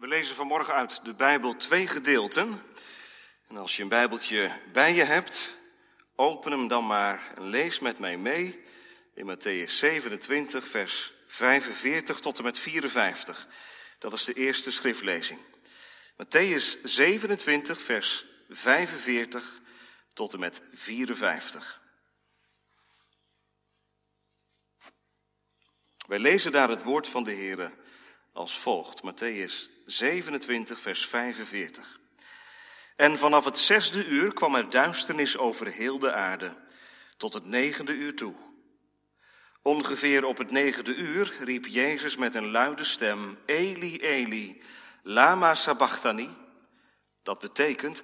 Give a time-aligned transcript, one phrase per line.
[0.00, 2.62] We lezen vanmorgen uit de Bijbel twee gedeelten.
[3.48, 5.56] En als je een Bijbeltje bij je hebt,
[6.14, 8.64] open hem dan maar en lees met mij mee
[9.14, 13.48] in Matthäus 27, vers 45 tot en met 54.
[13.98, 15.40] Dat is de eerste schriftlezing.
[16.12, 19.60] Matthäus 27, vers 45
[20.12, 21.80] tot en met 54.
[26.06, 27.72] Wij lezen daar het woord van de Heer
[28.32, 29.02] als volgt.
[29.02, 31.98] Matthäus 27, vers 45.
[32.96, 36.56] En vanaf het zesde uur kwam er duisternis over heel de aarde,
[37.16, 38.34] tot het negende uur toe.
[39.62, 44.62] Ongeveer op het negende uur riep Jezus met een luide stem, Eli, Eli,
[45.02, 46.36] lama sabachthani.
[47.22, 48.02] Dat betekent,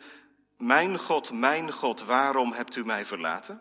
[0.56, 3.60] mijn God, mijn God, waarom hebt u mij verlaten?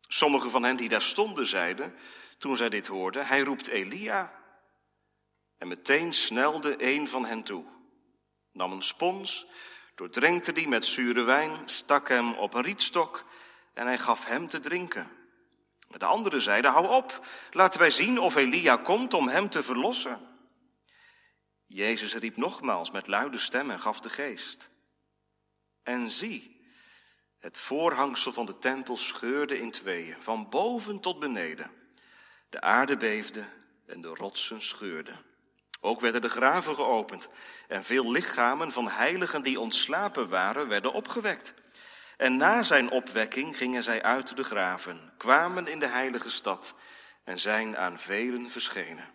[0.00, 1.94] Sommigen van hen die daar stonden zeiden,
[2.38, 4.41] toen zij dit hoorden, hij roept Elia.
[5.62, 7.64] En meteen snelde een van hen toe,
[8.52, 9.46] nam een spons,
[9.94, 13.24] doordrenkte die met zure wijn, stak hem op een rietstok
[13.74, 15.10] en hij gaf hem te drinken.
[15.88, 20.20] De anderen zeiden, hou op, laten wij zien of Elia komt om hem te verlossen.
[21.66, 24.70] Jezus riep nogmaals met luide stem en gaf de geest.
[25.82, 26.64] En zie,
[27.38, 31.70] het voorhangsel van de tempel scheurde in tweeën, van boven tot beneden.
[32.48, 33.44] De aarde beefde
[33.86, 35.30] en de rotsen scheurden.
[35.84, 37.28] Ook werden de graven geopend
[37.68, 41.54] en veel lichamen van heiligen die ontslapen waren, werden opgewekt.
[42.16, 46.74] En na zijn opwekking gingen zij uit de graven, kwamen in de heilige stad
[47.24, 49.08] en zijn aan velen verschenen.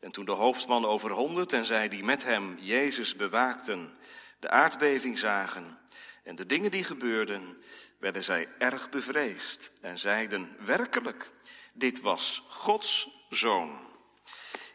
[0.00, 3.98] En toen de hoofdman over honderd en zij die met hem Jezus bewaakten,
[4.38, 5.78] de aardbeving zagen
[6.22, 7.62] en de dingen die gebeurden,
[7.98, 11.30] werden zij erg bevreesd en zeiden werkelijk,
[11.72, 13.86] dit was Gods zoon.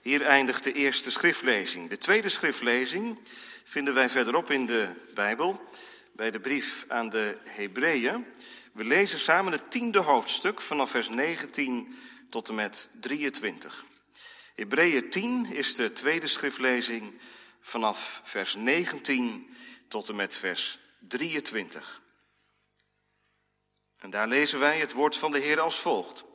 [0.03, 1.89] Hier eindigt de eerste schriftlezing.
[1.89, 3.19] De tweede schriftlezing
[3.63, 5.61] vinden wij verderop in de Bijbel,
[6.11, 8.25] bij de brief aan de Hebreeën.
[8.73, 11.95] We lezen samen het tiende hoofdstuk vanaf vers 19
[12.29, 13.85] tot en met 23.
[14.55, 17.19] Hebreeën 10 is de tweede schriftlezing
[17.61, 19.55] vanaf vers 19
[19.88, 22.01] tot en met vers 23.
[23.97, 26.25] En daar lezen wij het woord van de Heer als volgt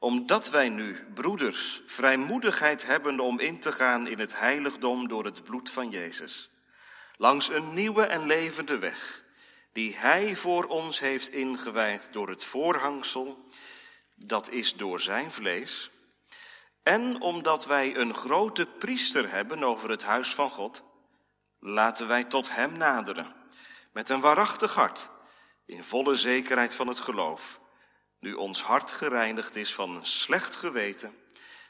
[0.00, 5.44] omdat wij nu, broeders, vrijmoedigheid hebben om in te gaan in het heiligdom door het
[5.44, 6.50] bloed van Jezus.
[7.16, 9.24] Langs een nieuwe en levende weg,
[9.72, 13.38] die Hij voor ons heeft ingewijd door het voorhangsel,
[14.14, 15.90] dat is door Zijn vlees.
[16.82, 20.82] En omdat wij een grote priester hebben over het huis van God,
[21.58, 23.34] laten wij tot Hem naderen,
[23.92, 25.10] met een waarachtig hart,
[25.66, 27.59] in volle zekerheid van het geloof
[28.20, 31.14] nu ons hart gereinigd is van een slecht geweten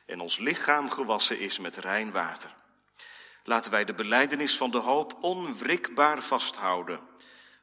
[0.07, 2.55] en ons lichaam gewassen is met rein water.
[3.45, 7.01] Laten wij de beleidenis van de hoop onwrikbaar vasthouden,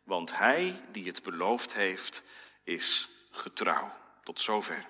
[0.04, 2.24] want Hij die het beloofd heeft,
[2.64, 3.92] is getrouw.
[4.24, 4.86] Tot zover.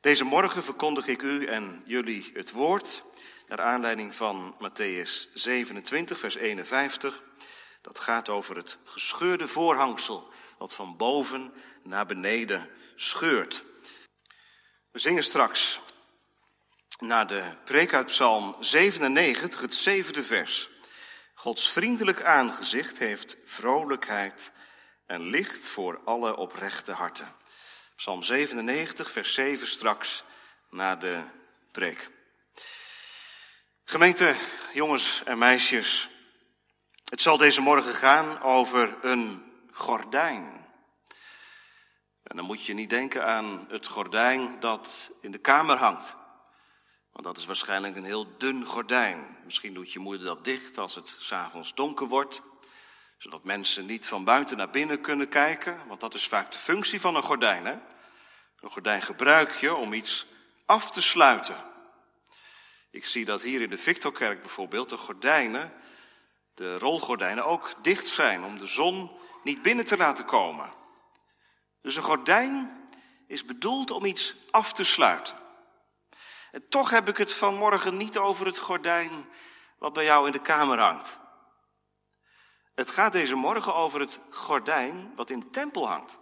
[0.00, 3.02] Deze morgen verkondig ik u en jullie het woord,
[3.48, 7.22] naar aanleiding van Matthäus 27, vers 51.
[7.80, 10.32] Dat gaat over het gescheurde voorhangsel
[10.64, 13.64] wat van boven naar beneden scheurt.
[14.90, 15.80] We zingen straks
[16.98, 20.70] naar de preek uit Psalm 97, het zevende vers.
[21.34, 24.52] Gods vriendelijk aangezicht heeft vrolijkheid
[25.06, 27.34] en licht voor alle oprechte harten.
[27.96, 30.24] Psalm 97, vers 7 straks
[30.70, 31.24] na de
[31.72, 32.10] preek.
[33.84, 34.34] Gemeente,
[34.72, 36.08] jongens en meisjes,
[37.04, 40.66] het zal deze morgen gaan over een gordijn.
[42.22, 46.16] En dan moet je niet denken aan het gordijn dat in de kamer hangt.
[47.12, 49.38] Want dat is waarschijnlijk een heel dun gordijn.
[49.44, 52.42] Misschien doet je moeder dat dicht als het s'avonds donker wordt.
[53.18, 55.86] Zodat mensen niet van buiten naar binnen kunnen kijken.
[55.86, 57.64] Want dat is vaak de functie van een gordijn.
[57.64, 57.76] Hè?
[58.60, 60.26] Een gordijn gebruik je om iets
[60.66, 61.56] af te sluiten.
[62.90, 65.72] Ik zie dat hier in de Victorkerk bijvoorbeeld de gordijnen,
[66.54, 70.72] de rolgordijnen, ook dicht zijn om de zon niet binnen te laten komen.
[71.80, 72.88] Dus een gordijn
[73.26, 75.36] is bedoeld om iets af te sluiten.
[76.50, 79.28] En toch heb ik het vanmorgen niet over het gordijn
[79.78, 81.18] wat bij jou in de kamer hangt.
[82.74, 86.18] Het gaat deze morgen over het gordijn wat in de tempel hangt.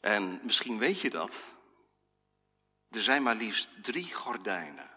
[0.00, 1.36] En misschien weet je dat.
[2.90, 4.90] Er zijn maar liefst drie gordijnen.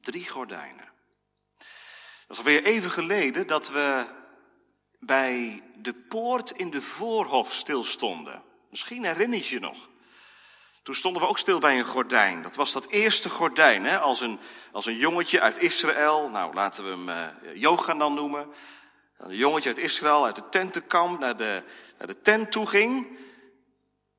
[0.00, 0.92] Drie gordijnen.
[2.26, 4.06] Dat is alweer even geleden dat we
[4.98, 8.42] bij de poort in de voorhof stilstonden.
[8.70, 9.88] Misschien herinner je je nog.
[10.82, 12.42] Toen stonden we ook stil bij een gordijn.
[12.42, 13.98] Dat was dat eerste gordijn, hè?
[13.98, 14.38] Als, een,
[14.72, 18.46] als een jongetje uit Israël, nou laten we hem uh, Johan dan noemen.
[19.18, 21.62] Een jongetje uit Israël, uit de tentenkamp, naar de,
[21.98, 23.18] naar de tent toe ging.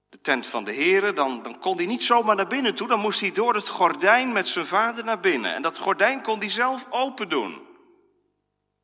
[0.09, 2.87] De tent van de heren, dan, dan kon hij niet zomaar naar binnen toe.
[2.87, 5.53] Dan moest hij door het gordijn met zijn vader naar binnen.
[5.53, 7.51] En dat gordijn kon hij zelf open doen.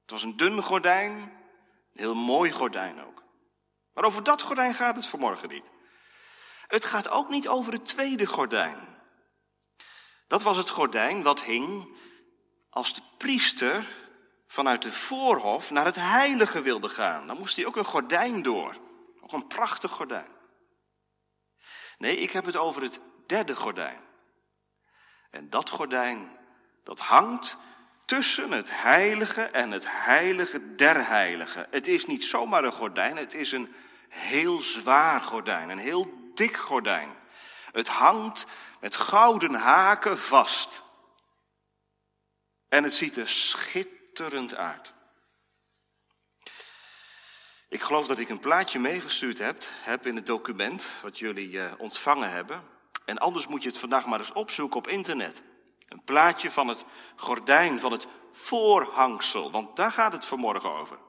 [0.01, 1.31] Het was een dun gordijn,
[1.95, 3.24] een heel mooi gordijn ook.
[3.94, 5.71] Maar over dat gordijn gaat het vanmorgen niet.
[6.68, 9.03] Het gaat ook niet over het tweede gordijn.
[10.27, 11.97] Dat was het gordijn wat hing
[12.69, 13.88] als de priester
[14.47, 17.27] vanuit de voorhof naar het heilige wilde gaan.
[17.27, 18.77] Dan moest hij ook een gordijn door.
[19.21, 20.31] Ook een prachtig gordijn.
[21.97, 24.03] Nee, ik heb het over het derde gordijn.
[25.30, 26.38] En dat gordijn,
[26.83, 27.57] dat hangt
[28.06, 31.68] tussen het heilige en het heilige der heiligen.
[31.72, 33.75] Het is niet zomaar een gordijn, het is een
[34.10, 37.16] heel zwaar gordijn, een heel dik gordijn.
[37.72, 38.46] Het hangt
[38.80, 40.84] met gouden haken vast.
[42.69, 44.94] En het ziet er schitterend uit.
[47.69, 51.72] Ik geloof dat ik een plaatje meegestuurd heb, heb in het document wat jullie uh,
[51.78, 52.63] ontvangen hebben.
[53.06, 55.44] En anders moet je het vandaag maar eens opzoeken op internet.
[55.95, 61.00] Een plaatje van het gordijn, van het voorhangsel, want daar gaat het vanmorgen over.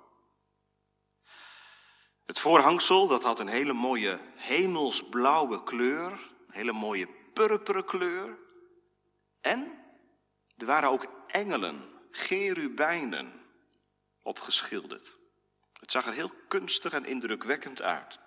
[2.27, 6.13] Het voorhangsel, dat had een hele mooie hemelsblauwe kleur,
[6.47, 8.39] een hele mooie purperen kleur.
[9.41, 9.85] En
[10.57, 13.47] er waren ook engelen, gerubijnen,
[14.23, 15.17] opgeschilderd.
[15.81, 18.19] Het zag er heel kunstig en indrukwekkend uit.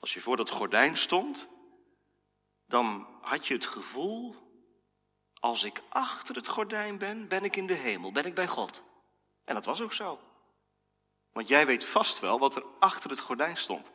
[0.00, 1.48] Als je voor dat gordijn stond,
[2.66, 4.49] dan had je het gevoel,
[5.40, 8.82] als ik achter het gordijn ben, ben ik in de hemel, ben ik bij God.
[9.44, 10.20] En dat was ook zo.
[11.32, 13.92] Want jij weet vast wel wat er achter het gordijn stond.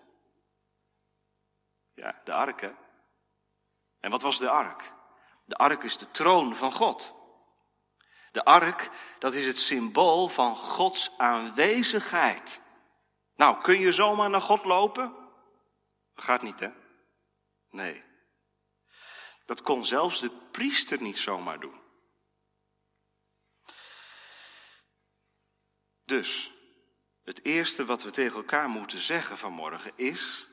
[1.94, 2.72] Ja, de ark, hè?
[4.00, 4.94] En wat was de ark?
[5.46, 7.14] De ark is de troon van God.
[8.32, 8.90] De ark,
[9.20, 12.62] dat is het symbool van Gods aanwezigheid.
[13.36, 15.16] Nou, kun je zomaar naar God lopen?
[16.16, 16.70] Gaat niet, hè?
[17.70, 18.04] Nee.
[19.46, 21.84] Dat kon zelfs de priester niet zomaar doen.
[26.06, 26.52] Dus,
[27.24, 30.48] het eerste wat we tegen elkaar moeten zeggen vanmorgen is,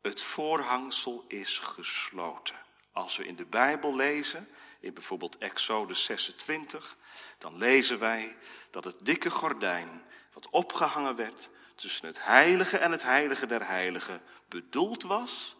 [0.00, 2.56] het voorhangsel is gesloten.
[2.92, 4.48] Als we in de Bijbel lezen,
[4.80, 6.96] in bijvoorbeeld Exodus 26,
[7.38, 8.36] dan lezen wij
[8.70, 10.02] dat het dikke gordijn
[10.32, 15.56] wat opgehangen werd tussen het heilige en het heilige der heiligen bedoeld was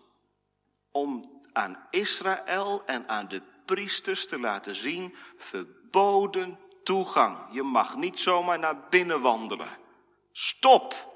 [0.90, 7.52] om aan Israël en aan de priesters te laten zien verboden toegang.
[7.52, 9.78] Je mag niet zomaar naar binnen wandelen.
[10.32, 11.12] Stop!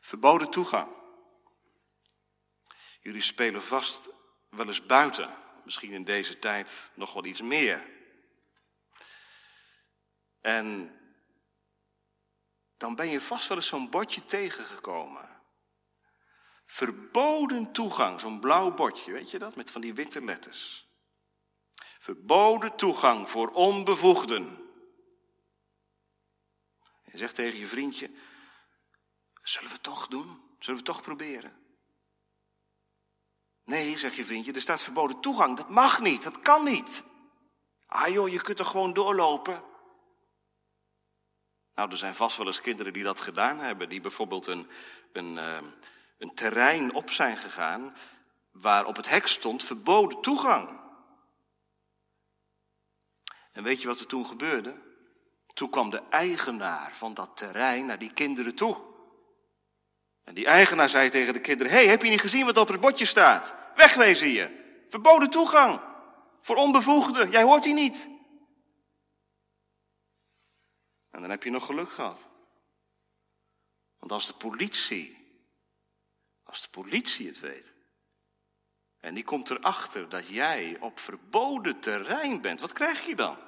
[0.00, 0.92] Verboden toegang.
[3.00, 4.08] Jullie spelen vast
[4.48, 5.34] wel eens buiten.
[5.64, 7.86] Misschien in deze tijd nog wel iets meer.
[10.40, 10.94] En
[12.76, 15.39] dan ben je vast wel eens zo'n bordje tegengekomen.
[16.70, 20.88] Verboden toegang, zo'n blauw bordje, weet je dat, met van die witte letters.
[21.98, 24.70] Verboden toegang voor onbevoegden.
[27.04, 28.10] Je zegt tegen je vriendje,
[29.42, 30.26] zullen we het toch doen?
[30.26, 31.56] Zullen we het toch proberen?
[33.64, 35.56] Nee, zegt je vriendje, er staat verboden toegang.
[35.56, 37.04] Dat mag niet, dat kan niet.
[37.86, 39.64] Ah joh, je kunt er gewoon doorlopen.
[41.74, 43.88] Nou, er zijn vast wel eens kinderen die dat gedaan hebben.
[43.88, 44.70] Die bijvoorbeeld een,
[45.12, 45.58] een, uh,
[46.20, 47.96] een terrein op zijn gegaan
[48.50, 50.80] waar op het hek stond verboden toegang.
[53.52, 54.74] En weet je wat er toen gebeurde?
[55.54, 58.80] Toen kwam de eigenaar van dat terrein naar die kinderen toe.
[60.24, 62.80] En die eigenaar zei tegen de kinderen: hey, heb je niet gezien wat op het
[62.80, 63.54] bordje staat?
[63.74, 64.50] Wegwezen hier.
[64.88, 65.80] Verboden toegang.
[66.40, 67.30] Voor onbevoegden.
[67.30, 68.08] Jij hoort hier niet.
[71.10, 72.28] En dan heb je nog geluk gehad.
[73.98, 75.19] Want als de politie,
[76.50, 77.72] als de politie het weet,
[79.00, 83.38] en die komt erachter dat jij op verboden terrein bent, wat krijg je dan?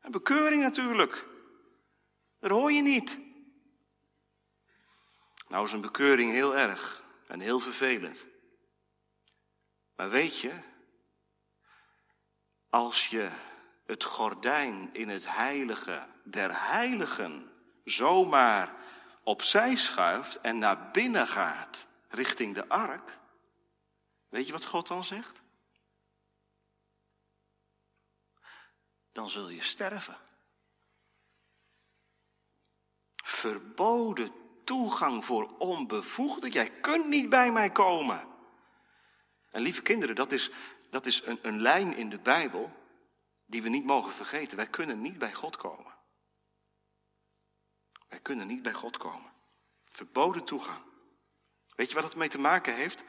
[0.00, 1.26] Een bekeuring natuurlijk.
[2.38, 3.20] Dat hoor je niet.
[5.48, 8.26] Nou is een bekeuring heel erg en heel vervelend.
[9.96, 10.52] Maar weet je,
[12.68, 13.30] als je
[13.86, 17.52] het gordijn in het heilige der heiligen
[17.84, 18.74] zomaar
[19.22, 23.18] opzij schuift en naar binnen gaat richting de ark,
[24.28, 25.40] weet je wat God dan zegt?
[29.12, 30.16] Dan zul je sterven.
[33.24, 34.32] Verboden
[34.64, 36.50] toegang voor onbevoegden.
[36.50, 38.28] Jij kunt niet bij mij komen.
[39.50, 40.50] En lieve kinderen, dat is,
[40.90, 42.72] dat is een, een lijn in de Bijbel
[43.46, 44.56] die we niet mogen vergeten.
[44.56, 45.94] Wij kunnen niet bij God komen.
[48.12, 49.32] Wij kunnen niet bij God komen.
[49.84, 50.82] Verboden toegang.
[51.74, 53.04] Weet je wat het mee te maken heeft?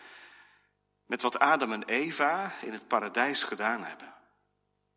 [1.05, 4.07] Met wat Adam en Eva in het paradijs gedaan hebben.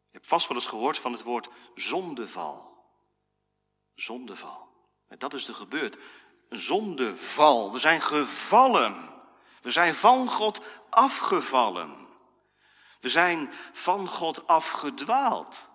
[0.08, 2.84] Je hebt vast wel eens gehoord van het woord zondeval.
[3.94, 4.68] Zondeval.
[5.08, 5.98] En dat is er gebeurd.
[6.48, 7.72] Een zondeval.
[7.72, 9.14] We zijn gevallen.
[9.62, 10.60] We zijn van God
[10.90, 12.08] afgevallen.
[13.00, 15.68] We zijn van God afgedwaald.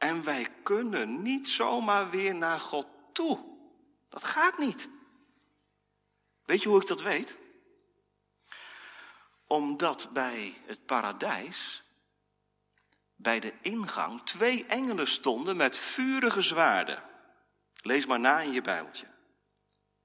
[0.00, 3.38] En wij kunnen niet zomaar weer naar God toe.
[4.08, 4.88] Dat gaat niet.
[6.44, 7.36] Weet je hoe ik dat weet?
[9.46, 11.82] Omdat bij het paradijs,
[13.16, 17.02] bij de ingang, twee engelen stonden met vurige zwaarden.
[17.82, 19.06] Lees maar na in je Bijbeltje.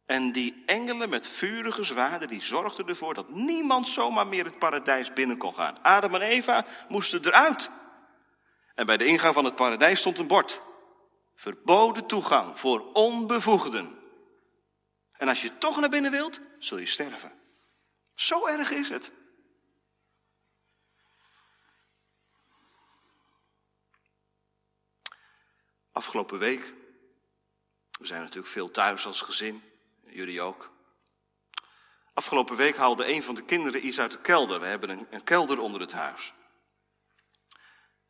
[0.06, 5.14] En die engelen met vurige zwaarden, die zorgden ervoor dat niemand zomaar meer het paradijs
[5.14, 5.82] binnen kon gaan.
[5.82, 7.70] Adam en Eva moesten eruit.
[8.76, 10.62] En bij de ingang van het paradijs stond een bord.
[11.36, 14.00] Verboden toegang voor onbevoegden.
[15.12, 17.40] En als je toch naar binnen wilt, zul je sterven.
[18.16, 19.12] Zo erg is het.
[25.92, 26.74] Afgelopen week,
[28.00, 29.64] we zijn natuurlijk veel thuis als gezin,
[30.06, 30.74] jullie ook.
[32.14, 34.60] Afgelopen week haalde een van de kinderen iets uit de kelder.
[34.60, 36.34] We hebben een, een kelder onder het huis.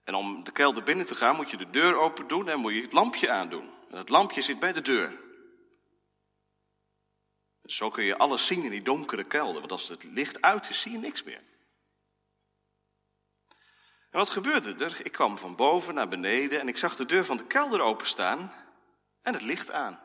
[0.06, 2.74] En om de kelder binnen te gaan moet je de deur open doen en moet
[2.74, 3.74] je het lampje aandoen.
[3.90, 5.20] En het lampje zit bij de deur.
[7.64, 10.82] Zo kun je alles zien in die donkere kelder, want als het licht uit is,
[10.82, 11.44] zie je niks meer.
[14.10, 15.06] En wat gebeurde er?
[15.06, 18.54] Ik kwam van boven naar beneden en ik zag de deur van de kelder openstaan
[19.22, 20.00] en het licht aan.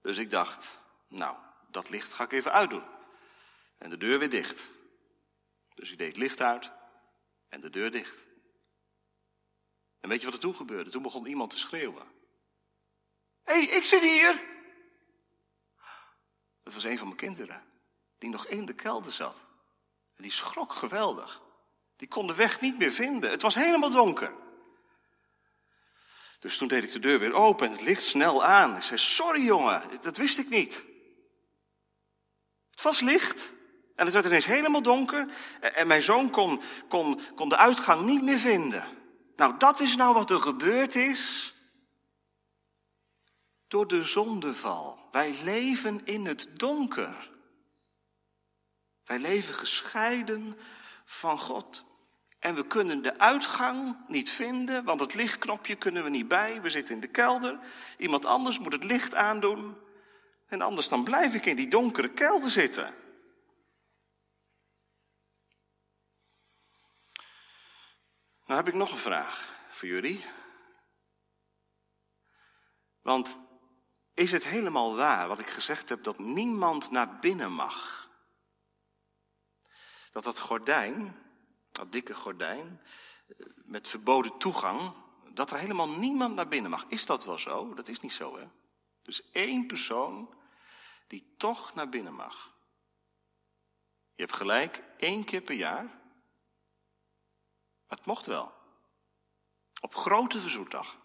[0.00, 1.36] Dus ik dacht, nou,
[1.70, 2.84] dat licht ga ik even uitdoen.
[3.78, 4.70] En de deur weer dicht.
[5.74, 6.70] Dus ik deed het licht uit
[7.48, 8.27] en de deur dicht.
[10.00, 10.90] En weet je wat er toen gebeurde?
[10.90, 12.06] Toen begon iemand te schreeuwen.
[13.44, 14.56] Hé, hey, ik zit hier!
[16.62, 17.64] Dat was een van mijn kinderen,
[18.18, 19.36] die nog in de kelder zat.
[20.16, 21.42] En die schrok geweldig.
[21.96, 23.30] Die kon de weg niet meer vinden.
[23.30, 24.32] Het was helemaal donker.
[26.38, 28.76] Dus toen deed ik de deur weer open en het licht snel aan.
[28.76, 30.82] Ik zei, sorry jongen, dat wist ik niet.
[32.70, 33.52] Het was licht
[33.96, 35.26] en het werd ineens helemaal donker.
[35.60, 38.97] En mijn zoon kon, kon, kon de uitgang niet meer vinden.
[39.38, 41.54] Nou, dat is nou wat er gebeurd is
[43.68, 45.08] door de zondeval.
[45.10, 47.30] Wij leven in het donker.
[49.04, 50.58] Wij leven gescheiden
[51.04, 51.84] van God.
[52.38, 56.62] En we kunnen de uitgang niet vinden, want het lichtknopje kunnen we niet bij.
[56.62, 57.58] We zitten in de kelder.
[57.98, 59.76] Iemand anders moet het licht aandoen.
[60.46, 62.94] En anders dan blijf ik in die donkere kelder zitten.
[68.48, 70.24] Nou heb ik nog een vraag voor jullie.
[73.02, 73.38] Want
[74.14, 78.08] is het helemaal waar wat ik gezegd heb dat niemand naar binnen mag?
[80.12, 81.16] Dat dat gordijn,
[81.70, 82.80] dat dikke gordijn,
[83.54, 84.92] met verboden toegang,
[85.32, 86.84] dat er helemaal niemand naar binnen mag.
[86.88, 87.74] Is dat wel zo?
[87.74, 88.48] Dat is niet zo, hè?
[89.02, 90.34] Dus één persoon
[91.06, 92.54] die toch naar binnen mag.
[94.14, 95.98] Je hebt gelijk, één keer per jaar.
[97.88, 98.52] Het mocht wel.
[99.80, 100.96] Op grote verzoekdag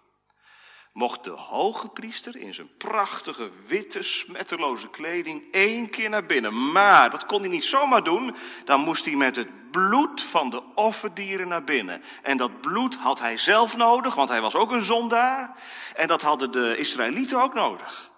[0.94, 6.72] mocht de hoge priester in zijn prachtige witte smetteloze kleding één keer naar binnen.
[6.72, 8.36] Maar dat kon hij niet zomaar doen.
[8.66, 12.04] Dan moest hij met het bloed van de offerdieren naar binnen.
[12.22, 15.62] En dat bloed had hij zelf nodig, want hij was ook een zondaar.
[15.96, 18.12] En dat hadden de Israëlieten ook nodig.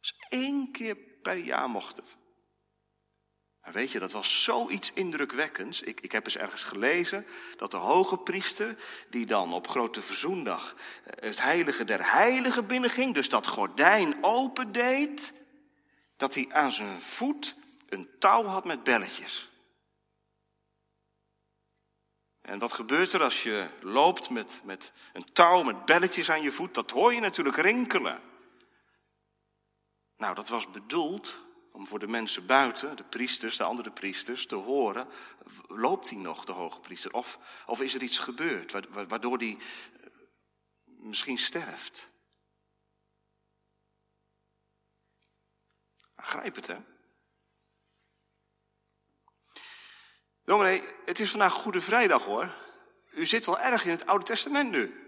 [0.00, 2.16] Dus één keer per jaar mocht het.
[3.72, 5.82] Weet je, dat was zoiets indrukwekkends.
[5.82, 8.76] Ik, ik heb eens ergens gelezen dat de hoge priester,
[9.10, 15.32] die dan op Grote Verzoendag eh, het heilige der heiligen binnenging, dus dat gordijn opendeed,
[16.16, 17.56] dat hij aan zijn voet
[17.88, 19.50] een touw had met belletjes.
[22.40, 26.52] En wat gebeurt er als je loopt met, met een touw met belletjes aan je
[26.52, 26.74] voet?
[26.74, 28.20] Dat hoor je natuurlijk rinkelen.
[30.16, 31.42] Nou, dat was bedoeld
[31.74, 35.08] om voor de mensen buiten, de priesters, de andere priesters, te horen,
[35.68, 37.12] loopt hij nog, de hoge priester?
[37.12, 38.72] Of, of is er iets gebeurd
[39.08, 39.58] waardoor hij
[40.00, 40.06] eh,
[40.84, 42.10] misschien sterft?
[46.16, 46.76] Grijp het, hè?
[50.44, 52.54] Dominee, het is vandaag Goede Vrijdag, hoor.
[53.10, 55.02] U zit wel erg in het Oude Testament nu.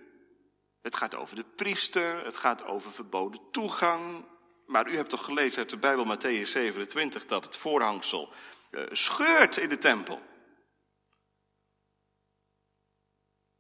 [0.83, 4.35] Het gaat over de priester, het gaat over verboden toegang.
[4.67, 8.33] Maar u hebt toch gelezen uit de Bijbel Matthäus 27 dat het voorhangsel
[8.71, 10.23] uh, scheurt in de tempel.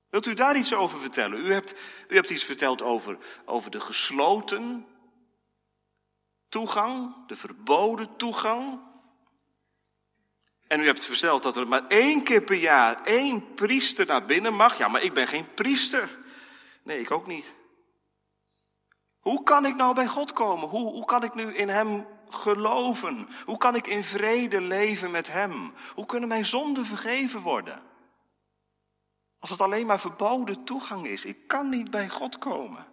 [0.08, 1.38] Wilt u daar iets over vertellen?
[1.38, 1.75] U hebt,
[2.08, 4.86] u hebt iets verteld over, over de gesloten
[6.48, 8.80] toegang, de verboden toegang.
[10.66, 14.54] En u hebt verteld dat er maar één keer per jaar één priester naar binnen
[14.54, 14.78] mag.
[14.78, 16.18] Ja, maar ik ben geen priester.
[16.82, 17.54] Nee, ik ook niet.
[19.26, 20.68] Hoe kan ik nou bij God komen?
[20.68, 23.28] Hoe, hoe kan ik nu in Hem geloven?
[23.45, 25.75] Hoe kan ik in vrede leven met Hem?
[25.95, 27.83] Hoe kunnen mijn zonden vergeven worden?
[29.38, 31.25] Als het alleen maar verboden toegang is.
[31.25, 32.87] Ik kan niet bij God komen.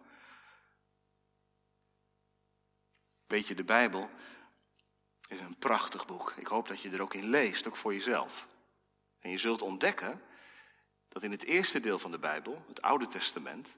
[3.28, 4.10] Weet je, de Bijbel
[5.28, 6.34] is een prachtig boek.
[6.38, 8.48] Ik hoop dat je er ook in leest, ook voor jezelf.
[9.20, 10.22] En je zult ontdekken
[11.08, 13.76] dat in het eerste deel van de Bijbel, het Oude Testament,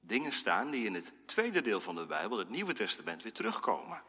[0.00, 4.02] dingen staan die in het tweede deel van de Bijbel, het Nieuwe Testament, weer terugkomen.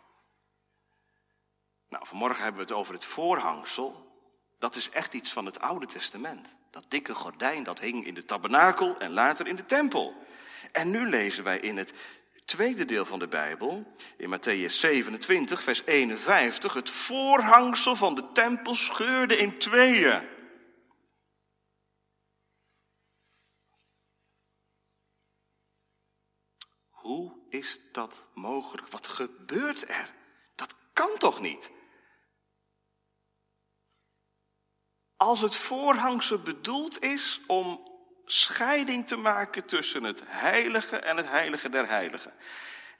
[1.89, 4.07] Nou, vanmorgen hebben we het over het voorhangsel.
[4.57, 6.55] Dat is echt iets van het Oude Testament.
[6.71, 10.15] Dat dikke gordijn dat hing in de tabernakel en later in de tempel.
[10.71, 11.93] En nu lezen wij in het
[12.45, 18.75] tweede deel van de Bijbel, in Matthäus 27, vers 51, het voorhangsel van de tempel
[18.75, 20.27] scheurde in tweeën.
[26.89, 28.87] Hoe is dat mogelijk?
[28.87, 30.13] Wat gebeurt er?
[30.55, 31.71] Dat kan toch niet?
[35.15, 37.87] Als het voorhangsel bedoeld is om
[38.25, 42.33] scheiding te maken tussen het heilige en het heilige der heiligen.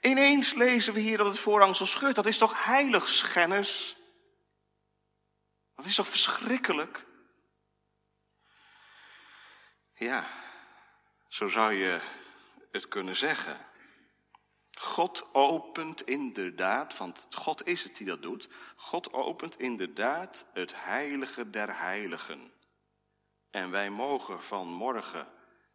[0.00, 2.14] Ineens lezen we hier dat het voorhangsel scheurt.
[2.14, 3.96] Dat is toch heiligschennis?
[5.76, 7.04] Dat is toch verschrikkelijk?
[9.94, 10.28] Ja,
[11.28, 12.00] zo zou je
[12.72, 13.69] het kunnen zeggen.
[14.80, 18.48] God opent inderdaad, want God is het die dat doet.
[18.76, 22.52] God opent inderdaad het heilige der heiligen.
[23.50, 25.28] En wij mogen vanmorgen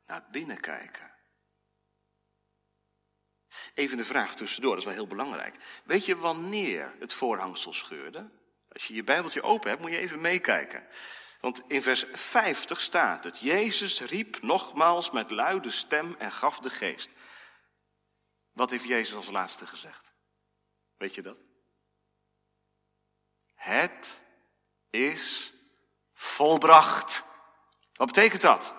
[0.05, 1.13] naar binnen kijken.
[3.73, 5.55] Even de vraag tussendoor, dat is wel heel belangrijk.
[5.83, 8.29] Weet je wanneer het voorhangsel scheurde?
[8.71, 10.87] Als je je Bijbeltje open hebt, moet je even meekijken.
[11.39, 16.69] Want in vers 50 staat het: Jezus riep nogmaals met luide stem en gaf de
[16.69, 17.09] geest.
[18.55, 20.11] Wat heeft Jezus als laatste gezegd?
[20.97, 21.37] Weet je dat?
[23.53, 24.21] Het
[24.89, 25.53] is
[26.13, 27.23] volbracht.
[27.93, 28.73] Wat betekent dat?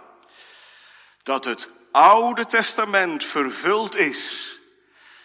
[1.23, 4.55] Dat het Oude Testament vervuld is.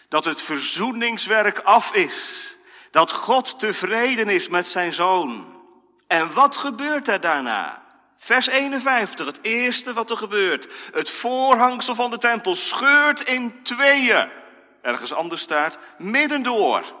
[0.08, 2.54] Dat het verzoeningswerk af is.
[2.90, 5.62] Dat God tevreden is met zijn zoon.
[6.06, 7.82] En wat gebeurt er daarna?
[8.16, 10.68] Vers 51, het eerste wat er gebeurt.
[10.92, 14.40] Het voorhangsel van de tempel scheurt in tweeën.
[14.82, 17.00] Ergens anders staat midden door.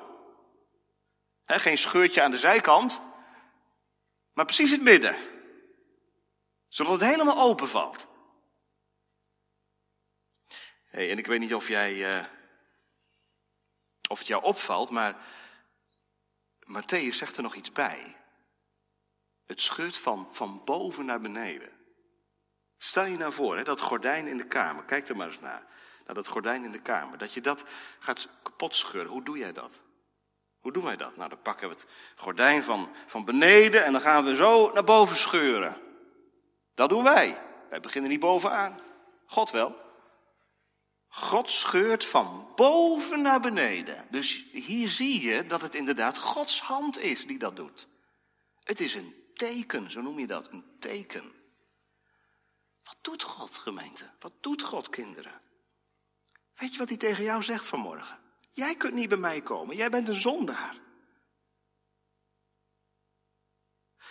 [1.46, 3.00] geen scheurtje aan de zijkant,
[4.32, 5.16] maar precies het midden
[6.72, 8.06] zodat het helemaal open valt.
[10.84, 12.24] Hey, en ik weet niet of jij, uh,
[14.08, 15.16] of het jou opvalt, maar
[16.60, 18.16] Matthäus zegt er nog iets bij.
[19.44, 21.72] Het scheurt van, van boven naar beneden.
[22.76, 25.66] Stel je nou voor, hè, dat gordijn in de kamer, kijk er maar eens naar.
[26.12, 27.64] Naar dat gordijn in de kamer, dat je dat
[27.98, 29.10] gaat kapot scheuren.
[29.10, 29.80] Hoe doe jij dat?
[30.60, 31.16] Hoe doen wij dat?
[31.16, 34.84] Nou, dan pakken we het gordijn van, van beneden en dan gaan we zo naar
[34.84, 35.80] boven scheuren.
[36.74, 37.42] Dat doen wij.
[37.70, 38.80] Wij beginnen niet bovenaan.
[39.26, 39.76] God wel.
[41.08, 44.06] God scheurt van boven naar beneden.
[44.10, 47.88] Dus hier zie je dat het inderdaad Gods hand is die dat doet.
[48.62, 51.32] Het is een teken, zo noem je dat, een teken.
[52.82, 54.10] Wat doet God, gemeente?
[54.18, 55.40] Wat doet God, kinderen?
[56.62, 58.18] Weet je wat hij tegen jou zegt vanmorgen?
[58.50, 60.76] Jij kunt niet bij mij komen, jij bent een zondaar.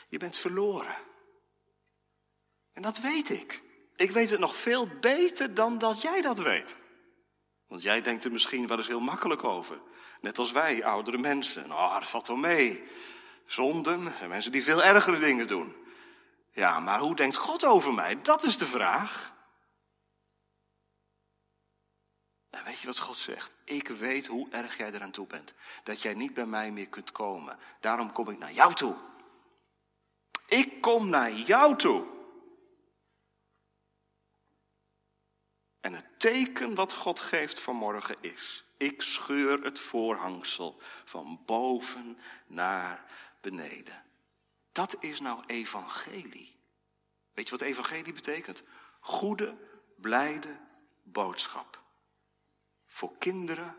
[0.09, 0.95] Je bent verloren.
[2.73, 3.61] En dat weet ik.
[3.95, 6.75] Ik weet het nog veel beter dan dat jij dat weet.
[7.67, 9.81] Want jij denkt er misschien wel eens heel makkelijk over.
[10.21, 11.67] Net als wij, oudere mensen.
[11.67, 12.83] Nou, dat valt wel mee.
[13.45, 15.75] Zonden en mensen die veel ergere dingen doen.
[16.51, 18.21] Ja, maar hoe denkt God over mij?
[18.21, 19.39] Dat is de vraag.
[22.51, 23.53] En weet je wat God zegt?
[23.63, 25.53] Ik weet hoe erg jij eraan toe bent.
[25.83, 27.59] Dat jij niet bij mij meer kunt komen.
[27.79, 28.95] Daarom kom ik naar jou toe.
[30.47, 32.05] Ik kom naar jou toe.
[35.81, 43.05] En het teken wat God geeft vanmorgen is, ik scheur het voorhangsel van boven naar
[43.41, 44.03] beneden.
[44.71, 46.59] Dat is nou evangelie.
[47.33, 48.63] Weet je wat evangelie betekent?
[48.99, 49.55] Goede,
[49.95, 50.59] blijde
[51.03, 51.80] boodschap.
[52.91, 53.75] Voor kinderen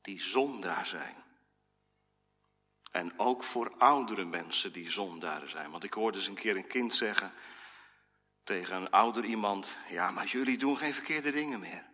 [0.00, 1.16] die zondaar zijn.
[2.90, 5.70] En ook voor oudere mensen die zondaren zijn.
[5.70, 7.32] Want ik hoorde eens een keer een kind zeggen
[8.44, 11.86] tegen een ouder iemand: Ja, maar jullie doen geen verkeerde dingen meer.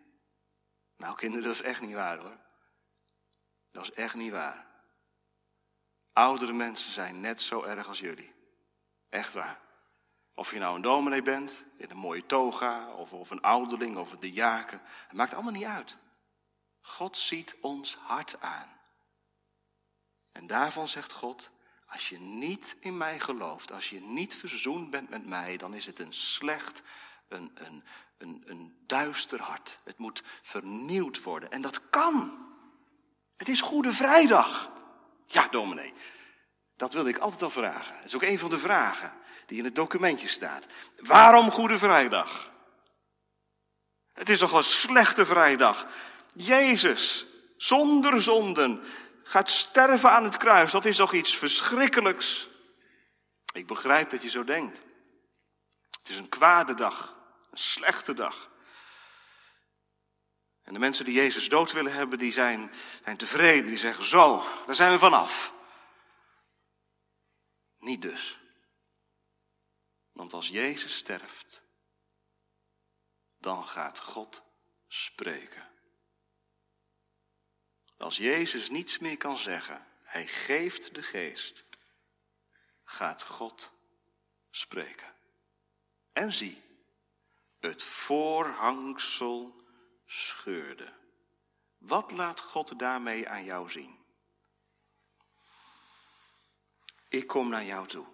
[0.95, 2.37] Nou, kinderen, dat is echt niet waar hoor.
[3.71, 4.65] Dat is echt niet waar.
[6.13, 8.33] Oudere mensen zijn net zo erg als jullie.
[9.09, 9.59] Echt waar.
[10.33, 14.11] Of je nou een dominee bent, in een mooie toga, of, of een ouderling, of
[14.11, 14.81] een diaken.
[15.07, 15.97] Het maakt allemaal niet uit.
[16.87, 18.79] God ziet ons hart aan.
[20.31, 21.49] En daarvan zegt God,
[21.87, 25.85] als je niet in mij gelooft, als je niet verzoend bent met mij, dan is
[25.85, 26.83] het een slecht,
[27.27, 27.83] een, een,
[28.17, 29.79] een, een duister hart.
[29.83, 31.51] Het moet vernieuwd worden.
[31.51, 32.47] En dat kan.
[33.37, 34.71] Het is Goede Vrijdag.
[35.25, 35.93] Ja, dominee.
[36.75, 37.95] Dat wilde ik altijd al vragen.
[37.95, 39.13] Dat is ook een van de vragen
[39.45, 40.65] die in het documentje staat.
[40.97, 42.55] Waarom Goede Vrijdag?
[44.13, 45.87] Het is toch een slechte vrijdag.
[46.37, 47.25] Jezus,
[47.57, 48.83] zonder zonden,
[49.23, 50.71] gaat sterven aan het kruis.
[50.71, 52.47] Dat is toch iets verschrikkelijks?
[53.53, 54.81] Ik begrijp dat je zo denkt.
[55.97, 57.17] Het is een kwade dag,
[57.51, 58.49] een slechte dag.
[60.63, 62.71] En de mensen die Jezus dood willen hebben, die zijn,
[63.03, 63.65] zijn tevreden.
[63.65, 65.53] Die zeggen, zo, daar zijn we vanaf.
[67.77, 68.39] Niet dus.
[70.11, 71.63] Want als Jezus sterft,
[73.37, 74.43] dan gaat God
[74.87, 75.66] spreken.
[77.97, 81.65] Als Jezus niets meer kan zeggen, hij geeft de geest,
[82.83, 83.71] gaat God
[84.49, 85.13] spreken.
[86.13, 86.61] En zie,
[87.59, 89.63] het voorhangsel
[90.05, 90.93] scheurde.
[91.77, 94.05] Wat laat God daarmee aan jou zien?
[97.09, 98.05] Ik kom naar jou toe.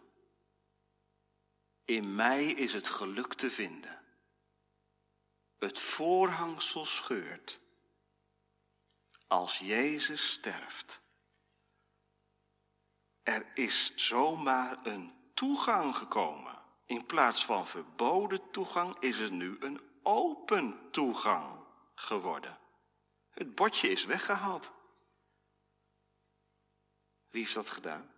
[1.85, 4.01] In mij is het geluk te vinden.
[5.57, 7.59] Het voorhangsel scheurt.
[9.33, 11.01] Als Jezus sterft.
[13.23, 16.61] Er is zomaar een toegang gekomen.
[16.85, 21.63] In plaats van verboden toegang is er nu een open toegang
[21.95, 22.57] geworden.
[23.29, 24.71] Het bordje is weggehaald.
[27.29, 28.11] Wie heeft dat gedaan?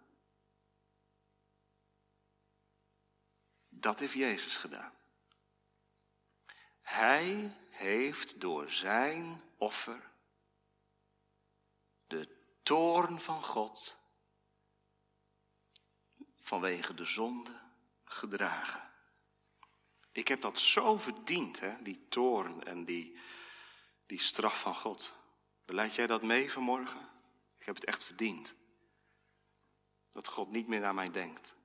[3.69, 4.93] Dat heeft Jezus gedaan.
[6.81, 10.13] Hij heeft door zijn offer
[12.07, 12.29] de
[12.63, 13.97] toorn van God
[16.39, 17.61] vanwege de zonde
[18.03, 18.91] gedragen.
[20.11, 23.17] Ik heb dat zo verdiend, hè, die toorn en die,
[24.05, 25.13] die straf van God.
[25.65, 27.09] Beleid jij dat mee vanmorgen?
[27.57, 28.55] Ik heb het echt verdiend.
[30.11, 31.55] Dat God niet meer naar mij denkt.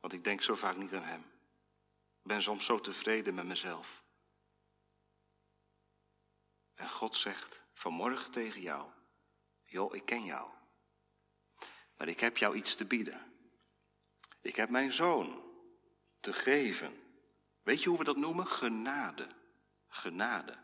[0.00, 1.20] Want ik denk zo vaak niet aan Hem.
[2.22, 4.01] Ik ben soms zo tevreden met mezelf.
[7.02, 8.90] God zegt vanmorgen tegen jou:
[9.64, 10.50] Joh, ik ken jou.
[11.96, 13.32] Maar ik heb jou iets te bieden.
[14.40, 15.42] Ik heb mijn zoon
[16.20, 17.02] te geven.
[17.62, 18.46] Weet je hoe we dat noemen?
[18.46, 19.28] Genade.
[19.88, 20.58] Genade.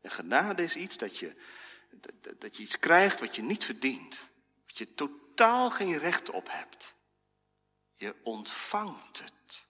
[0.00, 1.36] En genade is iets dat je,
[2.38, 4.26] dat je iets krijgt wat je niet verdient.
[4.66, 6.94] Wat je totaal geen recht op hebt.
[7.94, 9.66] Je ontvangt het.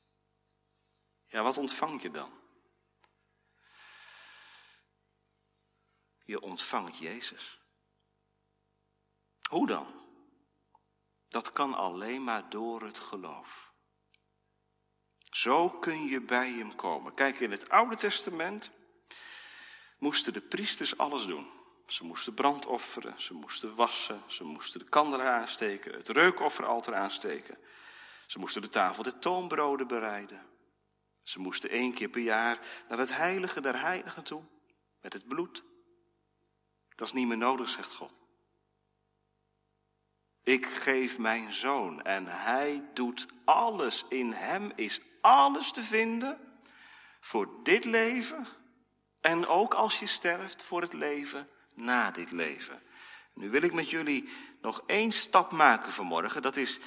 [1.26, 2.32] Ja, wat ontvang je dan?
[6.26, 7.60] Je ontvangt Jezus.
[9.48, 9.86] Hoe dan?
[11.28, 13.72] Dat kan alleen maar door het geloof.
[15.30, 17.14] Zo kun je bij hem komen.
[17.14, 18.70] Kijk, in het Oude Testament
[19.98, 21.50] moesten de priesters alles doen.
[21.86, 27.58] Ze moesten brand offeren, ze moesten wassen, ze moesten de kandelaar aansteken, het reukofferaltaar aansteken.
[28.26, 30.46] Ze moesten de tafel der toonbroden bereiden.
[31.22, 34.42] Ze moesten één keer per jaar naar het heilige der heiligen toe,
[35.00, 35.64] met het bloed.
[36.96, 38.12] Dat is niet meer nodig, zegt God.
[40.42, 44.04] Ik geef mijn zoon en hij doet alles.
[44.08, 46.38] In hem is alles te vinden
[47.20, 48.46] voor dit leven
[49.20, 52.82] en ook als je sterft voor het leven na dit leven.
[53.32, 54.28] Nu wil ik met jullie
[54.60, 56.42] nog één stap maken vanmorgen.
[56.42, 56.78] Dat is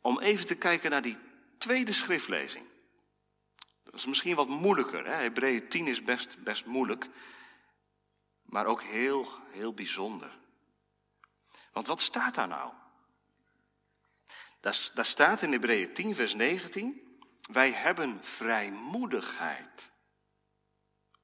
[0.00, 1.18] om even te kijken naar die
[1.58, 2.64] tweede schriftlezing.
[3.84, 5.06] Dat is misschien wat moeilijker.
[5.06, 7.08] Hebreeën 10 is best, best moeilijk,
[8.52, 10.38] maar ook heel, heel bijzonder.
[11.72, 12.72] Want wat staat daar nou?
[14.60, 17.18] Daar, staat in Hebreeën 10, vers 19,
[17.52, 19.92] wij hebben vrijmoedigheid.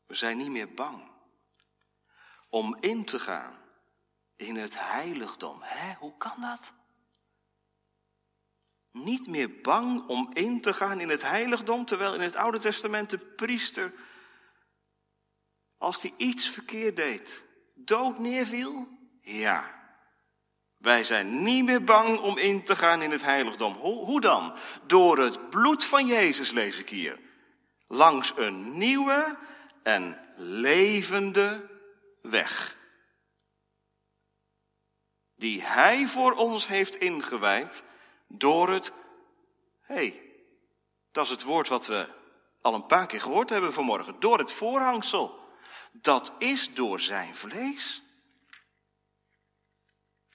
[0.07, 1.11] We zijn niet meer bang
[2.49, 3.57] om in te gaan
[4.37, 5.59] in het heiligdom.
[5.63, 6.73] Hè, hoe kan dat?
[8.91, 13.11] Niet meer bang om in te gaan in het heiligdom, terwijl in het Oude Testament
[13.11, 13.93] de priester
[15.79, 17.43] Als hij iets verkeerd deed,
[17.75, 18.89] dood neerviel?
[19.21, 19.77] Ja.
[20.79, 23.73] Wij zijn niet meer bang om in te gaan in het heiligdom.
[23.73, 24.57] Hoe, dan?
[24.87, 27.19] Door het bloed van Jezus lees ik hier.
[27.87, 29.37] Langs een nieuwe
[29.83, 31.71] en levende
[32.23, 32.77] weg.
[35.37, 37.83] Die Hij voor ons heeft ingewijd
[38.27, 38.93] door het.
[39.81, 40.23] Hé, hey,
[41.13, 42.09] dat is het woord wat we
[42.61, 44.21] al een paar keer gehoord hebben vanmorgen.
[44.21, 45.48] Door het voorhangsel.
[45.93, 48.03] Dat is door zijn vlees.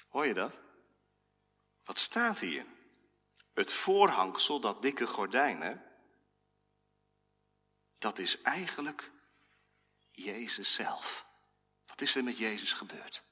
[0.07, 0.57] Hoor je dat?
[1.83, 2.65] Wat staat hier?
[3.53, 5.75] Het voorhangsel, dat dikke gordijn, hè?
[7.97, 9.11] Dat is eigenlijk
[10.11, 11.25] Jezus zelf.
[11.85, 13.23] Wat is er met Jezus gebeurd?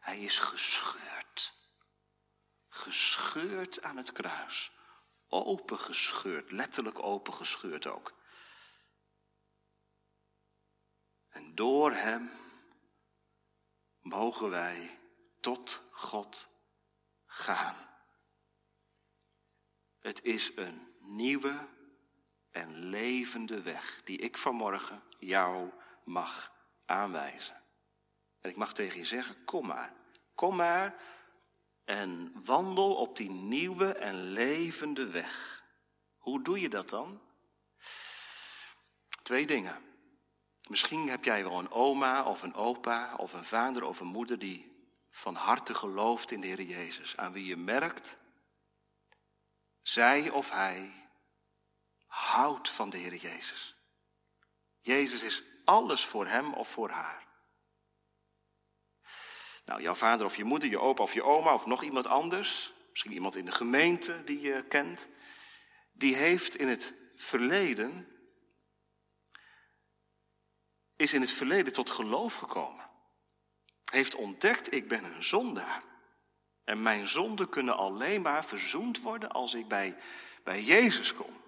[0.00, 1.52] Hij is gescheurd.
[2.68, 4.72] Gescheurd aan het kruis.
[5.28, 8.14] Opengescheurd, letterlijk opengescheurd ook.
[11.30, 12.30] En door Hem
[14.00, 14.98] mogen wij
[15.40, 16.48] tot God
[17.26, 17.76] gaan.
[20.00, 21.68] Het is een nieuwe
[22.50, 25.70] en levende weg die ik vanmorgen jou
[26.04, 26.52] mag
[26.84, 27.62] aanwijzen.
[28.40, 29.94] En ik mag tegen je zeggen, kom maar,
[30.34, 31.02] kom maar
[31.84, 35.64] en wandel op die nieuwe en levende weg.
[36.16, 37.20] Hoe doe je dat dan?
[39.22, 39.89] Twee dingen.
[40.70, 44.38] Misschien heb jij wel een oma of een opa of een vader of een moeder
[44.38, 48.16] die van harte gelooft in de Heer Jezus, aan wie je merkt,
[49.82, 51.08] zij of hij
[52.06, 53.76] houdt van de Heer Jezus.
[54.80, 57.26] Jezus is alles voor hem of voor haar.
[59.64, 62.72] Nou, jouw vader of je moeder, je opa of je oma of nog iemand anders,
[62.90, 65.08] misschien iemand in de gemeente die je kent,
[65.92, 68.19] die heeft in het verleden,
[71.00, 72.90] is in het verleden tot geloof gekomen
[73.90, 75.82] heeft ontdekt, ik ben een zondaar.
[76.64, 79.96] En mijn zonden kunnen alleen maar verzoend worden als ik bij,
[80.44, 81.40] bij Jezus kom.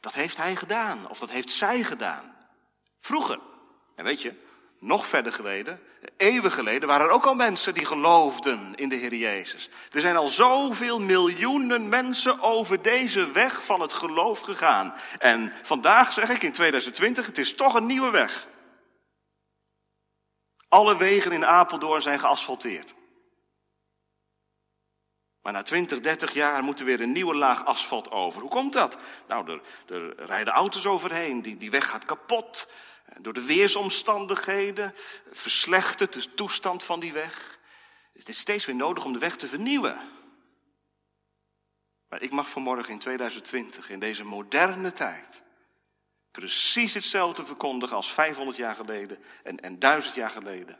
[0.00, 2.36] Dat heeft hij gedaan, of dat heeft zij gedaan.
[2.98, 3.40] Vroeger.
[3.94, 4.46] En weet je,
[4.78, 5.80] nog verder geleden,
[6.16, 9.68] eeuwen geleden, waren er ook al mensen die geloofden in de Heer Jezus.
[9.92, 14.94] Er zijn al zoveel miljoenen mensen over deze weg van het geloof gegaan.
[15.18, 18.46] En vandaag zeg ik in 2020, het is toch een nieuwe weg.
[20.68, 22.94] Alle wegen in Apeldoorn zijn geasfalteerd.
[25.42, 28.40] Maar na 20, 30 jaar moet er weer een nieuwe laag asfalt over.
[28.40, 28.98] Hoe komt dat?
[29.28, 29.60] Nou, er,
[29.94, 32.68] er rijden auto's overheen, die, die weg gaat kapot.
[33.20, 34.94] Door de weersomstandigheden
[35.32, 37.58] verslechtert de toestand van die weg.
[38.12, 40.00] Het is steeds weer nodig om de weg te vernieuwen.
[42.08, 45.42] Maar ik mag vanmorgen in 2020, in deze moderne tijd,
[46.30, 50.78] precies hetzelfde verkondigen als 500 jaar geleden en, en 1000 jaar geleden.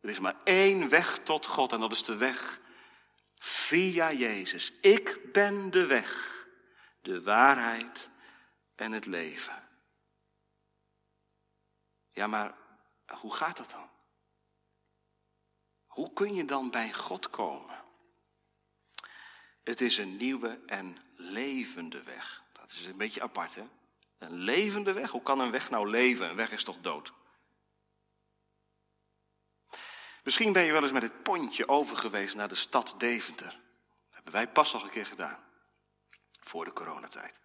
[0.00, 2.60] Er is maar één weg tot God en dat is de weg
[3.38, 4.72] via Jezus.
[4.80, 6.46] Ik ben de weg,
[7.00, 8.08] de waarheid
[8.74, 9.68] en het leven.
[12.14, 12.54] Ja, maar
[13.06, 13.90] hoe gaat dat dan?
[15.86, 17.84] Hoe kun je dan bij God komen?
[19.62, 22.42] Het is een nieuwe en levende weg.
[22.52, 23.68] Dat is een beetje apart, hè?
[24.18, 25.10] Een levende weg?
[25.10, 26.28] Hoe kan een weg nou leven?
[26.28, 27.12] Een weg is toch dood?
[30.22, 33.50] Misschien ben je wel eens met het pontje overgeweest naar de stad Deventer.
[33.50, 35.44] Dat hebben wij pas al een keer gedaan.
[36.40, 37.40] Voor de coronatijd.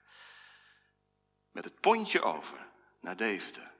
[1.52, 2.68] Met het pontje over
[3.00, 3.78] naar Deventer.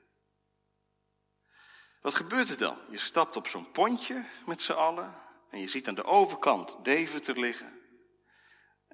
[2.02, 2.78] Wat gebeurt er dan?
[2.90, 5.14] Je stapt op zo'n pontje met z'n allen.
[5.50, 7.80] En je ziet aan de overkant Deventer liggen.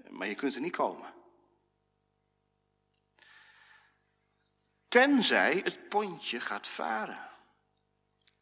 [0.09, 1.13] Maar je kunt er niet komen.
[4.87, 7.29] Tenzij het pontje gaat varen.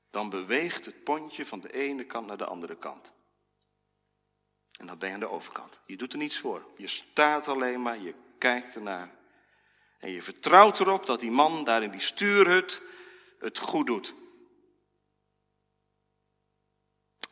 [0.09, 3.13] Dan beweegt het pontje van de ene kant naar de andere kant.
[4.79, 5.81] En dan ben je aan de overkant.
[5.85, 6.67] Je doet er niets voor.
[6.77, 9.11] Je staat alleen maar, je kijkt ernaar.
[9.99, 12.81] En je vertrouwt erop dat die man daar in die stuurhut
[13.39, 14.13] het goed doet.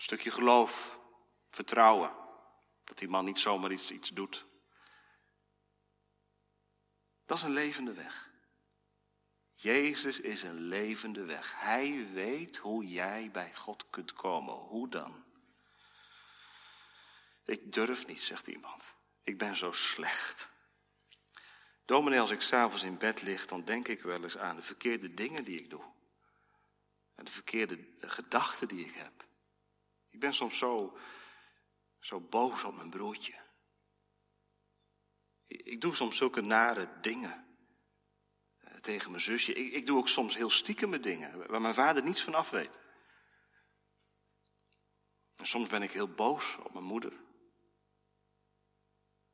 [0.02, 1.00] Een stukje geloof,
[1.50, 2.16] vertrouwen.
[2.84, 4.46] Dat die man niet zomaar iets, iets doet.
[7.26, 8.30] Dat is een levende weg.
[9.54, 11.60] Jezus is een levende weg.
[11.60, 14.54] Hij weet hoe jij bij God kunt komen.
[14.54, 15.24] Hoe dan?
[17.46, 18.84] Ik durf niet, zegt iemand.
[19.24, 20.50] Ik ben zo slecht.
[21.86, 25.14] Dominee, als ik s'avonds in bed lig, dan denk ik wel eens aan de verkeerde
[25.14, 25.84] dingen die ik doe.
[27.16, 29.30] En de verkeerde gedachten die ik heb.
[30.12, 30.98] Ik ben soms zo,
[32.00, 33.40] zo boos op mijn broertje.
[35.48, 37.58] Ik doe soms zulke nare dingen
[38.82, 39.54] tegen mijn zusje.
[39.54, 42.80] Ik, ik doe ook soms heel stiekeme dingen waar mijn vader niets van af weet.
[45.36, 47.12] En soms ben ik heel boos op mijn moeder.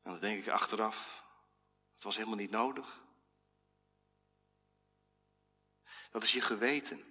[0.02, 1.26] En dan denk ik achteraf,
[1.94, 3.06] het was helemaal niet nodig.
[6.12, 7.04] Dat is je geweten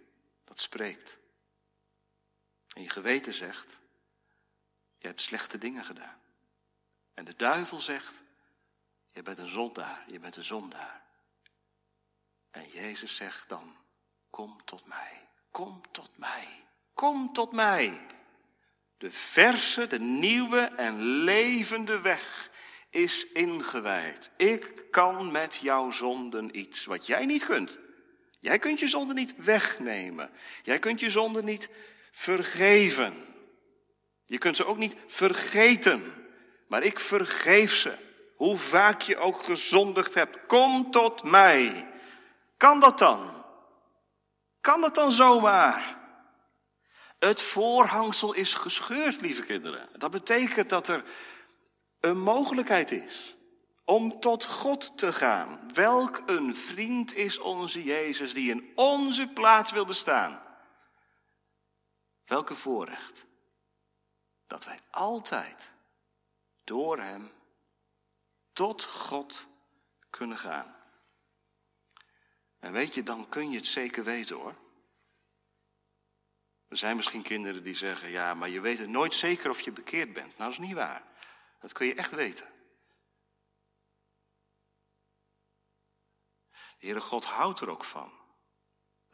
[0.45, 1.19] dat spreekt.
[2.77, 3.81] En je geweten zegt,
[4.97, 6.21] je hebt slechte dingen gedaan.
[7.15, 8.23] En de duivel zegt,
[9.11, 11.03] je bent een zondaar, je bent een zondaar.
[12.51, 13.77] En Jezus zegt dan,
[14.31, 18.07] kom tot mij, kom tot mij, kom tot mij.
[18.99, 22.51] De verse, de nieuwe en levende weg
[22.91, 24.31] is ingewijd.
[24.37, 27.79] Ik kan met jouw zonden iets wat jij niet kunt.
[28.41, 30.31] Jij kunt je zonde niet wegnemen.
[30.63, 31.69] Jij kunt je zonde niet
[32.17, 33.15] vergeven.
[34.25, 36.13] Je kunt ze ook niet vergeten.
[36.69, 37.95] Maar ik vergeef ze.
[38.37, 40.47] Hoe vaak je ook gezondigd hebt.
[40.47, 41.89] Kom tot mij.
[42.57, 43.45] Kan dat dan?
[44.61, 45.99] Kan dat dan zomaar?
[47.19, 49.89] Het voorhangsel is gescheurd, lieve kinderen.
[49.99, 51.05] Dat betekent dat er
[52.01, 53.37] een mogelijkheid is
[53.85, 55.71] om tot God te gaan.
[55.73, 60.46] Welk een vriend is onze Jezus die in onze plaats wilde staan.
[62.27, 63.27] Welke voorrecht
[64.47, 65.73] dat wij altijd
[66.65, 67.33] door Hem
[68.53, 69.47] tot God
[70.11, 70.77] kunnen gaan.
[72.59, 74.55] En weet je, dan kun je het zeker weten hoor.
[76.69, 79.73] Er zijn misschien kinderen die zeggen, ja, maar je weet het nooit zeker of je
[79.73, 80.27] bekeerd bent.
[80.27, 81.03] Nou, dat is niet waar.
[81.61, 82.47] Dat kun je echt weten.
[86.79, 88.26] De Heere God houdt er ook van.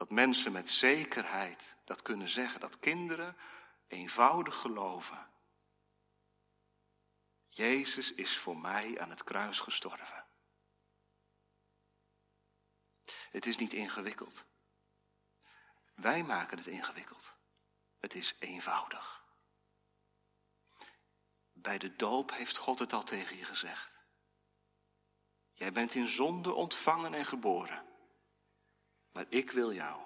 [0.03, 2.61] Dat mensen met zekerheid dat kunnen zeggen.
[2.61, 3.37] Dat kinderen
[3.87, 5.31] eenvoudig geloven.
[7.49, 10.27] Jezus is voor mij aan het kruis gestorven.
[13.31, 14.45] Het is niet ingewikkeld.
[15.95, 17.35] Wij maken het ingewikkeld.
[18.01, 19.25] Het is eenvoudig.
[21.53, 23.93] Bij de doop heeft God het al tegen je gezegd.
[25.53, 27.92] Jij bent in zonde ontvangen en geboren.
[29.13, 30.03] Maar ik wil jou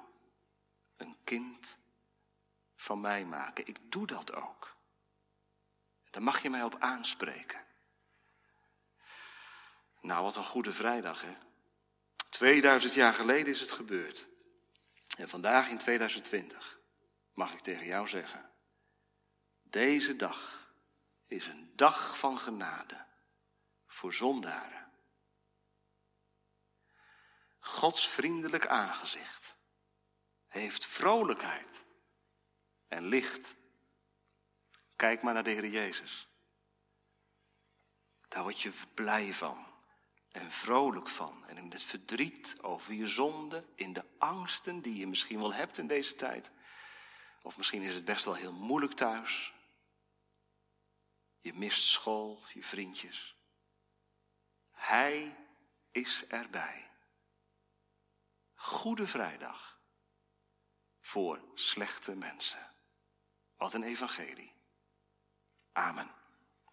[0.96, 1.78] een kind
[2.76, 3.66] van mij maken.
[3.66, 4.76] Ik doe dat ook.
[6.10, 7.66] Daar mag je mij op aanspreken.
[10.00, 11.36] Nou, wat een goede vrijdag, hè?
[12.30, 14.26] 2000 jaar geleden is het gebeurd.
[15.16, 16.78] En vandaag in 2020
[17.32, 18.50] mag ik tegen jou zeggen:
[19.62, 20.70] deze dag
[21.26, 23.06] is een dag van genade
[23.86, 24.85] voor zondaren.
[27.66, 29.56] Gods vriendelijk aangezicht
[30.46, 31.84] heeft vrolijkheid
[32.88, 33.54] en licht.
[34.96, 36.28] Kijk maar naar de Heer Jezus.
[38.28, 39.66] Daar word je blij van
[40.28, 41.46] en vrolijk van.
[41.46, 45.78] En in het verdriet over je zonde, in de angsten die je misschien wel hebt
[45.78, 46.50] in deze tijd.
[47.42, 49.52] Of misschien is het best wel heel moeilijk thuis.
[51.40, 53.36] Je mist school, je vriendjes.
[54.70, 55.36] Hij
[55.90, 56.94] is erbij.
[58.66, 59.80] Goede vrijdag
[61.00, 62.74] voor slechte mensen.
[63.56, 64.54] Wat een evangelie.
[65.72, 66.10] Amen.